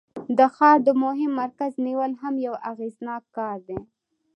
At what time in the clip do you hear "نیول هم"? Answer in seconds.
1.85-2.35